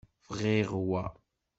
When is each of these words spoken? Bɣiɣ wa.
Bɣiɣ 0.27 0.69
wa. 0.89 1.03